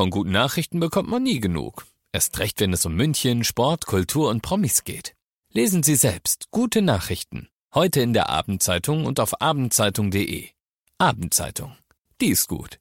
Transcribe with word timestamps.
Von 0.00 0.08
guten 0.08 0.30
Nachrichten 0.30 0.80
bekommt 0.80 1.10
man 1.10 1.22
nie 1.22 1.40
genug. 1.40 1.84
Erst 2.10 2.38
recht, 2.38 2.58
wenn 2.60 2.72
es 2.72 2.86
um 2.86 2.94
München, 2.94 3.44
Sport, 3.44 3.84
Kultur 3.84 4.30
und 4.30 4.40
Promis 4.40 4.84
geht. 4.84 5.14
Lesen 5.52 5.82
Sie 5.82 5.94
selbst 5.94 6.46
gute 6.50 6.80
Nachrichten. 6.80 7.50
Heute 7.74 8.00
in 8.00 8.14
der 8.14 8.30
Abendzeitung 8.30 9.04
und 9.04 9.20
auf 9.20 9.42
abendzeitung.de. 9.42 10.48
Abendzeitung. 10.96 11.76
Die 12.18 12.28
ist 12.28 12.48
gut. 12.48 12.78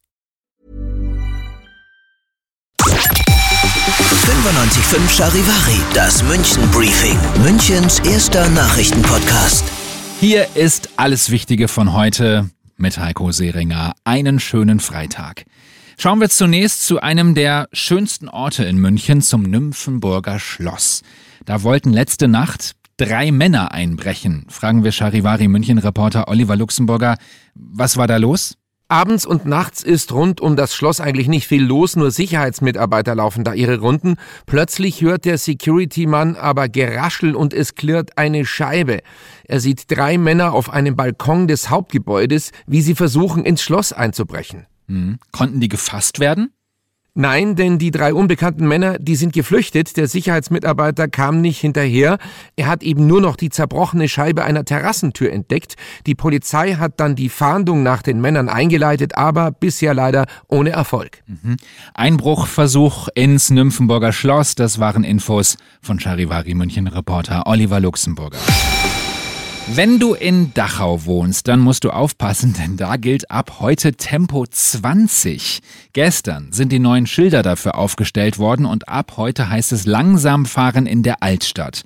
95.5 2.80 5.10
Charivari, 5.10 5.82
das 5.94 6.24
München 6.24 6.72
Briefing, 6.72 7.20
Münchens 7.44 8.00
erster 8.00 8.48
Nachrichtenpodcast. 8.48 9.66
Hier 10.22 10.56
ist 10.56 10.92
alles 10.96 11.32
Wichtige 11.32 11.68
von 11.68 11.92
heute 11.92 12.50
mit 12.78 12.98
Heiko 12.98 13.34
Seringer. 13.34 13.94
Einen 14.06 14.40
schönen 14.40 14.80
Freitag. 14.80 15.44
Schauen 16.02 16.22
wir 16.22 16.30
zunächst 16.30 16.86
zu 16.86 17.02
einem 17.02 17.36
der 17.36 17.68
schönsten 17.74 18.30
Orte 18.30 18.64
in 18.64 18.78
München, 18.78 19.22
zum 19.22 19.44
Nymphenburger 19.44 20.40
Schloss. 20.40 21.02
Da 21.44 21.62
wollten 21.64 21.92
letzte 21.92 22.30
Nacht 22.30 22.72
drei 22.96 23.34
Männer 23.34 23.74
einbrechen. 23.74 24.46
Fragen 24.48 24.86
wir 24.86 24.94
Charivari 24.94 25.50
München-Reporter 25.50 26.30
Oliver 26.30 26.56
Luxemburger. 26.56 27.18
Was 27.54 27.98
war 27.98 28.08
da 28.08 28.16
los? 28.16 28.56
Abends 28.88 29.26
und 29.26 29.46
nachts 29.46 29.84
ist 29.84 30.14
rund 30.14 30.40
um 30.40 30.56
das 30.56 30.74
Schloss 30.74 31.02
eigentlich 31.02 31.28
nicht 31.28 31.48
viel 31.48 31.66
los, 31.66 31.98
nur 31.98 32.12
Sicherheitsmitarbeiter 32.12 33.14
laufen 33.14 33.44
da 33.44 33.54
ihre 33.54 33.80
Runden. 33.80 34.16
Plötzlich 34.46 35.02
hört 35.02 35.26
der 35.26 35.38
Security-Mann 35.38 36.38
aber 36.38 36.70
Geraschel 36.70 37.36
und 37.36 37.54
es 37.54 37.76
klirrt 37.76 38.18
eine 38.18 38.46
Scheibe. 38.46 39.00
Er 39.44 39.60
sieht 39.60 39.92
drei 39.92 40.18
Männer 40.18 40.54
auf 40.54 40.70
einem 40.70 40.96
Balkon 40.96 41.50
des 41.50 41.70
Hauptgebäudes, 41.70 42.54
wie 42.68 42.82
sie 42.82 42.96
versuchen, 42.96 43.44
ins 43.44 43.62
Schloss 43.62 43.92
einzubrechen. 43.92 44.66
Hm. 44.90 45.20
Konnten 45.32 45.60
die 45.62 45.70
gefasst 45.70 46.20
werden? 46.20 46.52
Nein, 47.16 47.56
denn 47.56 47.80
die 47.80 47.92
drei 47.92 48.14
unbekannten 48.14 48.68
Männer, 48.68 48.98
die 48.98 49.16
sind 49.16 49.34
geflüchtet. 49.34 49.98
Der 49.98 50.08
Sicherheitsmitarbeiter 50.08 51.08
kam 51.08 51.42
nicht 51.42 51.60
hinterher. 51.60 52.18
Er 52.56 52.68
hat 52.68 52.84
eben 52.84 53.08
nur 53.08 53.20
noch 53.20 53.36
die 53.36 53.50
zerbrochene 53.50 54.08
Scheibe 54.08 54.46
einer 54.46 54.64
Terrassentür 54.64 55.32
entdeckt. 55.32 55.76
Die 56.06 56.16
Polizei 56.16 56.76
hat 56.76 57.00
dann 57.00 57.16
die 57.16 57.30
Fahndung 57.30 57.84
nach 57.84 58.04
den 58.04 58.22
Männern 58.22 58.48
eingeleitet, 58.48 59.18
aber 59.18 59.52
bisher 59.52 59.94
leider 59.94 60.28
ohne 60.48 60.70
Erfolg. 60.70 61.24
Mhm. 61.26 61.58
Einbruchversuch 61.94 63.10
ins 63.16 63.50
Nymphenburger 63.50 64.14
Schloss, 64.14 64.56
das 64.56 64.80
waren 64.80 65.04
Infos 65.04 65.58
von 65.82 66.00
Charivari 66.00 66.54
München 66.54 66.88
Reporter 66.88 67.48
Oliver 67.48 67.80
Luxemburger. 67.82 68.38
Wenn 69.68 70.00
du 70.00 70.14
in 70.14 70.54
Dachau 70.54 71.06
wohnst, 71.06 71.48
dann 71.48 71.60
musst 71.60 71.84
du 71.84 71.92
aufpassen, 71.92 72.54
denn 72.60 72.78
da 72.78 72.98
gilt 72.98 73.30
ab 73.30 73.58
heute 73.60 73.94
Tempo 73.94 74.46
20. 74.46 75.60
Gestern 75.94 76.52
sind 76.52 76.72
die 76.72 76.80
neuen 76.80 77.08
Schilder 77.08 77.44
dafür 77.44 77.78
aufgestellt 77.78 78.40
worden 78.40 78.66
und 78.66 78.90
ab 78.90 79.14
heute 79.18 79.50
heißt 79.50 79.72
es 79.72 79.86
langsam 79.86 80.46
fahren 80.46 80.86
in 80.86 81.04
der 81.04 81.22
Altstadt. 81.22 81.84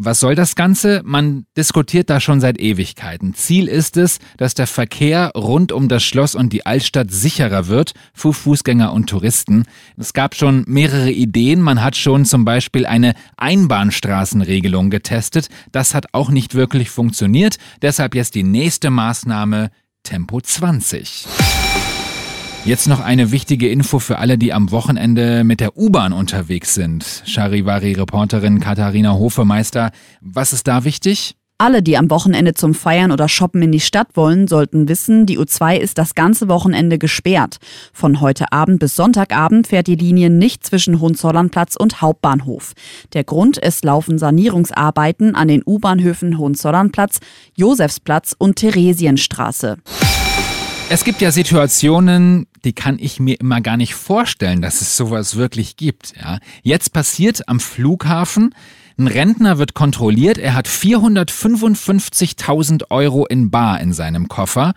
Was 0.00 0.20
soll 0.20 0.36
das 0.36 0.54
Ganze? 0.54 1.02
Man 1.04 1.44
diskutiert 1.56 2.08
da 2.08 2.20
schon 2.20 2.40
seit 2.40 2.60
Ewigkeiten. 2.60 3.34
Ziel 3.34 3.66
ist 3.66 3.96
es, 3.96 4.20
dass 4.36 4.54
der 4.54 4.68
Verkehr 4.68 5.32
rund 5.34 5.72
um 5.72 5.88
das 5.88 6.04
Schloss 6.04 6.36
und 6.36 6.52
die 6.52 6.64
Altstadt 6.64 7.10
sicherer 7.10 7.66
wird 7.66 7.94
für 8.14 8.32
Fußgänger 8.32 8.92
und 8.92 9.10
Touristen. 9.10 9.64
Es 9.96 10.12
gab 10.12 10.36
schon 10.36 10.62
mehrere 10.68 11.10
Ideen. 11.10 11.60
Man 11.60 11.82
hat 11.82 11.96
schon 11.96 12.26
zum 12.26 12.44
Beispiel 12.44 12.86
eine 12.86 13.14
Einbahnstraßenregelung 13.38 14.90
getestet. 14.90 15.48
Das 15.72 15.94
hat 15.94 16.06
auch 16.12 16.30
nicht 16.30 16.54
wirklich 16.54 16.90
funktioniert. 16.90 17.56
Deshalb 17.82 18.14
jetzt 18.14 18.36
die 18.36 18.44
nächste 18.44 18.90
Maßnahme 18.90 19.72
Tempo 20.04 20.40
20. 20.40 21.26
Jetzt 22.64 22.86
noch 22.86 23.00
eine 23.00 23.30
wichtige 23.30 23.68
Info 23.68 23.98
für 23.98 24.18
alle, 24.18 24.36
die 24.36 24.52
am 24.52 24.70
Wochenende 24.70 25.42
mit 25.44 25.60
der 25.60 25.76
U-Bahn 25.76 26.12
unterwegs 26.12 26.74
sind. 26.74 27.22
Charivari-Reporterin 27.24 28.60
Katharina 28.60 29.14
Hofemeister, 29.14 29.90
was 30.20 30.52
ist 30.52 30.68
da 30.68 30.84
wichtig? 30.84 31.34
Alle, 31.60 31.82
die 31.82 31.96
am 31.96 32.08
Wochenende 32.08 32.54
zum 32.54 32.72
Feiern 32.72 33.10
oder 33.10 33.28
Shoppen 33.28 33.62
in 33.62 33.72
die 33.72 33.80
Stadt 33.80 34.08
wollen, 34.14 34.46
sollten 34.46 34.88
wissen, 34.88 35.26
die 35.26 35.40
U2 35.40 35.76
ist 35.76 35.98
das 35.98 36.14
ganze 36.14 36.48
Wochenende 36.48 36.98
gesperrt. 36.98 37.56
Von 37.92 38.20
heute 38.20 38.52
Abend 38.52 38.78
bis 38.78 38.94
Sonntagabend 38.94 39.66
fährt 39.66 39.88
die 39.88 39.96
Linie 39.96 40.30
nicht 40.30 40.64
zwischen 40.64 41.00
Hohenzollernplatz 41.00 41.74
und 41.74 42.00
Hauptbahnhof. 42.00 42.74
Der 43.12 43.24
Grund, 43.24 43.60
es 43.60 43.82
laufen 43.82 44.18
Sanierungsarbeiten 44.18 45.34
an 45.34 45.48
den 45.48 45.62
U-Bahnhöfen 45.66 46.38
Hohenzollernplatz, 46.38 47.18
Josefsplatz 47.56 48.36
und 48.38 48.54
Theresienstraße. 48.56 49.78
Es 50.90 51.04
gibt 51.04 51.20
ja 51.20 51.30
Situationen, 51.30 52.46
die 52.64 52.72
kann 52.72 52.98
ich 52.98 53.20
mir 53.20 53.38
immer 53.38 53.60
gar 53.60 53.76
nicht 53.76 53.94
vorstellen, 53.94 54.62
dass 54.62 54.80
es 54.80 54.96
sowas 54.96 55.36
wirklich 55.36 55.76
gibt. 55.76 56.14
Ja. 56.16 56.38
Jetzt 56.62 56.94
passiert 56.94 57.46
am 57.46 57.60
Flughafen, 57.60 58.54
ein 58.96 59.06
Rentner 59.06 59.58
wird 59.58 59.74
kontrolliert, 59.74 60.38
er 60.38 60.54
hat 60.54 60.66
455.000 60.66 62.90
Euro 62.90 63.26
in 63.26 63.50
Bar 63.50 63.82
in 63.82 63.92
seinem 63.92 64.28
Koffer 64.28 64.72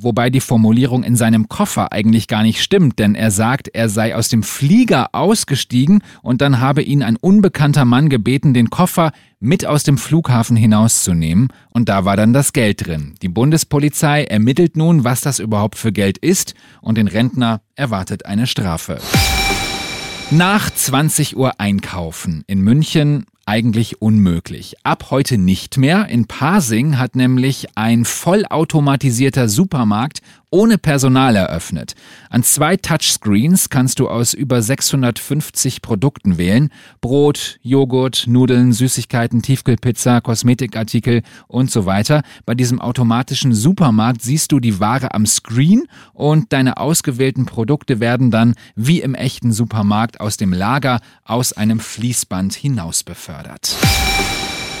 wobei 0.00 0.30
die 0.30 0.40
Formulierung 0.40 1.02
in 1.02 1.16
seinem 1.16 1.48
Koffer 1.48 1.92
eigentlich 1.92 2.28
gar 2.28 2.42
nicht 2.42 2.62
stimmt, 2.62 2.98
denn 2.98 3.14
er 3.14 3.30
sagt, 3.30 3.68
er 3.68 3.88
sei 3.88 4.14
aus 4.14 4.28
dem 4.28 4.42
Flieger 4.42 5.14
ausgestiegen 5.14 6.02
und 6.22 6.40
dann 6.40 6.60
habe 6.60 6.82
ihn 6.82 7.02
ein 7.02 7.16
unbekannter 7.16 7.84
Mann 7.84 8.08
gebeten, 8.08 8.54
den 8.54 8.70
Koffer 8.70 9.12
mit 9.40 9.66
aus 9.66 9.84
dem 9.84 9.98
Flughafen 9.98 10.56
hinauszunehmen 10.56 11.48
und 11.70 11.88
da 11.88 12.04
war 12.04 12.16
dann 12.16 12.32
das 12.32 12.52
Geld 12.52 12.86
drin. 12.86 13.14
Die 13.22 13.28
Bundespolizei 13.28 14.24
ermittelt 14.24 14.76
nun, 14.76 15.04
was 15.04 15.20
das 15.20 15.38
überhaupt 15.38 15.78
für 15.78 15.92
Geld 15.92 16.18
ist 16.18 16.54
und 16.80 16.98
den 16.98 17.08
Rentner 17.08 17.60
erwartet 17.74 18.26
eine 18.26 18.46
Strafe. 18.46 18.98
Nach 20.30 20.68
20 20.70 21.38
Uhr 21.38 21.58
einkaufen. 21.58 22.44
In 22.46 22.60
München 22.60 23.24
eigentlich 23.48 24.02
unmöglich. 24.02 24.76
Ab 24.82 25.06
heute 25.10 25.38
nicht 25.38 25.78
mehr. 25.78 26.08
In 26.08 26.26
Pasing 26.26 26.98
hat 26.98 27.16
nämlich 27.16 27.66
ein 27.76 28.04
vollautomatisierter 28.04 29.48
Supermarkt 29.48 30.20
ohne 30.50 30.78
Personal 30.78 31.36
eröffnet. 31.36 31.94
An 32.30 32.42
zwei 32.42 32.76
Touchscreens 32.76 33.68
kannst 33.68 34.00
du 34.00 34.08
aus 34.08 34.34
über 34.34 34.62
650 34.62 35.82
Produkten 35.82 36.38
wählen. 36.38 36.70
Brot, 37.00 37.58
Joghurt, 37.62 38.24
Nudeln, 38.26 38.72
Süßigkeiten, 38.72 39.42
Tiefkühlpizza, 39.42 40.20
Kosmetikartikel 40.20 41.22
und 41.48 41.70
so 41.70 41.86
weiter. 41.86 42.22
Bei 42.46 42.54
diesem 42.54 42.80
automatischen 42.80 43.52
Supermarkt 43.54 44.22
siehst 44.22 44.52
du 44.52 44.60
die 44.60 44.80
Ware 44.80 45.14
am 45.14 45.26
Screen 45.26 45.84
und 46.12 46.52
deine 46.52 46.78
ausgewählten 46.78 47.46
Produkte 47.46 48.00
werden 48.00 48.30
dann 48.30 48.54
wie 48.74 49.00
im 49.00 49.14
echten 49.14 49.52
Supermarkt 49.52 50.20
aus 50.20 50.36
dem 50.36 50.52
Lager 50.52 51.00
aus 51.24 51.52
einem 51.52 51.80
Fließband 51.80 52.54
hinaus 52.54 53.02
befördert. 53.02 53.37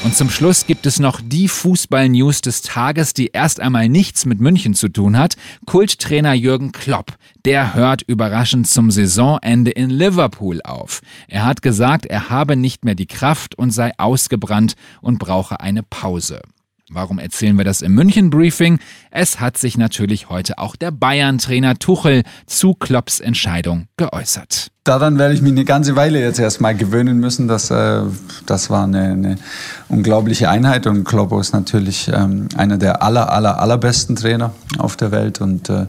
Und 0.04 0.14
zum 0.14 0.30
Schluss 0.30 0.66
gibt 0.66 0.86
es 0.86 1.00
noch 1.00 1.20
die 1.22 1.48
Fußball-News 1.48 2.40
des 2.40 2.62
Tages, 2.62 3.14
die 3.14 3.30
erst 3.32 3.60
einmal 3.60 3.88
nichts 3.88 4.26
mit 4.26 4.40
München 4.40 4.74
zu 4.74 4.88
tun 4.88 5.18
hat. 5.18 5.36
Kulttrainer 5.66 6.34
Jürgen 6.34 6.72
Klopp, 6.72 7.16
der 7.44 7.74
hört 7.74 8.02
überraschend 8.02 8.68
zum 8.68 8.90
Saisonende 8.90 9.70
in 9.70 9.90
Liverpool 9.90 10.60
auf. 10.62 11.00
Er 11.26 11.44
hat 11.44 11.62
gesagt, 11.62 12.06
er 12.06 12.30
habe 12.30 12.56
nicht 12.56 12.84
mehr 12.84 12.94
die 12.94 13.06
Kraft 13.06 13.58
und 13.58 13.70
sei 13.70 13.92
ausgebrannt 13.98 14.74
und 15.00 15.18
brauche 15.18 15.60
eine 15.60 15.82
Pause. 15.82 16.42
Warum 16.90 17.18
erzählen 17.18 17.58
wir 17.58 17.64
das 17.64 17.82
im 17.82 17.94
München 17.94 18.30
Briefing? 18.30 18.78
Es 19.10 19.40
hat 19.40 19.58
sich 19.58 19.76
natürlich 19.76 20.30
heute 20.30 20.58
auch 20.58 20.74
der 20.74 20.90
Bayern-Trainer 20.90 21.78
Tuchel 21.78 22.22
zu 22.46 22.72
Klopps 22.74 23.20
Entscheidung 23.20 23.88
geäußert. 23.98 24.70
Daran 24.88 25.18
werde 25.18 25.34
ich 25.34 25.42
mich 25.42 25.52
eine 25.52 25.66
ganze 25.66 25.96
Weile 25.96 26.18
jetzt 26.18 26.38
erstmal 26.38 26.74
gewöhnen 26.74 27.20
müssen. 27.20 27.46
Das, 27.46 27.70
äh, 27.70 28.00
das 28.46 28.70
war 28.70 28.84
eine, 28.84 29.02
eine 29.02 29.36
unglaubliche 29.90 30.48
Einheit 30.48 30.86
und 30.86 31.04
Kloppo 31.04 31.38
ist 31.38 31.52
natürlich 31.52 32.10
ähm, 32.10 32.48
einer 32.56 32.78
der 32.78 33.02
aller, 33.02 33.30
aller, 33.30 33.60
allerbesten 33.60 34.16
Trainer 34.16 34.52
auf 34.78 34.96
der 34.96 35.10
Welt 35.10 35.42
und 35.42 35.68
äh, 35.68 35.84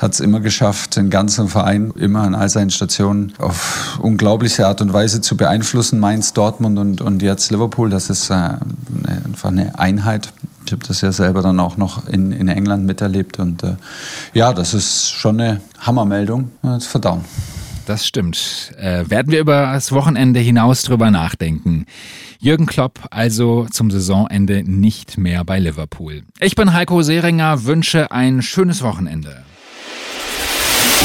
hat 0.00 0.14
es 0.14 0.18
immer 0.18 0.40
geschafft, 0.40 0.96
den 0.96 1.08
ganzen 1.08 1.46
Verein 1.46 1.92
immer 1.94 2.22
an 2.22 2.34
all 2.34 2.48
seinen 2.48 2.70
Stationen 2.70 3.32
auf 3.38 4.00
unglaubliche 4.02 4.66
Art 4.66 4.80
und 4.80 4.92
Weise 4.92 5.20
zu 5.20 5.36
beeinflussen. 5.36 6.00
Mainz, 6.00 6.32
Dortmund 6.32 6.80
und, 6.80 7.00
und 7.00 7.22
jetzt 7.22 7.52
Liverpool, 7.52 7.90
das 7.90 8.10
ist 8.10 8.28
äh, 8.30 8.34
einfach 9.24 9.50
eine 9.50 9.78
Einheit. 9.78 10.32
Ich 10.66 10.72
habe 10.72 10.84
das 10.84 11.00
ja 11.00 11.12
selber 11.12 11.42
dann 11.42 11.60
auch 11.60 11.76
noch 11.76 12.08
in, 12.08 12.32
in 12.32 12.48
England 12.48 12.86
miterlebt 12.86 13.38
und 13.38 13.62
äh, 13.62 13.76
ja, 14.34 14.52
das 14.52 14.74
ist 14.74 15.12
schon 15.12 15.40
eine 15.40 15.60
Hammermeldung. 15.78 16.50
Das 16.62 16.86
verdauen. 16.86 17.24
Das 17.86 18.06
stimmt. 18.06 18.72
Äh, 18.78 19.08
werden 19.10 19.32
wir 19.32 19.40
über 19.40 19.72
das 19.72 19.92
Wochenende 19.92 20.40
hinaus 20.40 20.82
drüber 20.82 21.10
nachdenken. 21.10 21.86
Jürgen 22.38 22.66
Klopp 22.66 23.00
also 23.10 23.66
zum 23.70 23.90
Saisonende 23.90 24.62
nicht 24.64 25.18
mehr 25.18 25.44
bei 25.44 25.58
Liverpool. 25.58 26.22
Ich 26.40 26.54
bin 26.54 26.72
Heiko 26.72 27.02
Seringer, 27.02 27.64
wünsche 27.64 28.10
ein 28.10 28.42
schönes 28.42 28.82
Wochenende. 28.82 29.44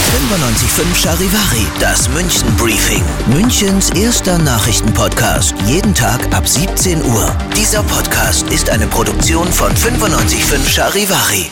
95.5 0.07 0.95
Charivari, 0.95 1.67
das 1.79 2.09
München 2.09 2.55
Briefing. 2.55 3.03
Münchens 3.27 3.89
erster 3.91 4.39
Nachrichtenpodcast. 4.39 5.53
Jeden 5.67 5.93
Tag 5.93 6.33
ab 6.33 6.47
17 6.47 7.03
Uhr. 7.03 7.35
Dieser 7.55 7.83
Podcast 7.83 8.49
ist 8.49 8.69
eine 8.69 8.87
Produktion 8.87 9.47
von 9.47 9.71
95.5 9.71 10.67
Charivari. 10.67 11.51